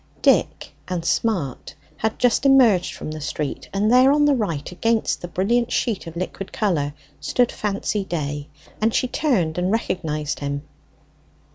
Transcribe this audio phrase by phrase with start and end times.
[0.23, 5.21] Dick and Smart had just emerged from the street, and there on the right, against
[5.21, 8.47] the brilliant sheet of liquid colour, stood Fancy Day;
[8.81, 10.63] and she turned and recognized him.